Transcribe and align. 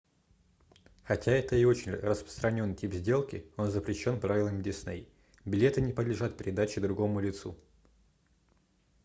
хотя 1.03 1.33
это 1.33 1.55
и 1.55 1.63
очень 1.63 1.91
распространенный 1.91 2.73
тип 2.73 2.91
сделки 2.91 3.45
он 3.55 3.69
запрещен 3.69 4.19
правилами 4.19 4.59
disney 4.63 5.07
билеты 5.45 5.79
не 5.81 5.93
подлежат 5.93 6.39
передаче 6.39 6.81
другому 6.81 7.19
лицу 7.19 7.55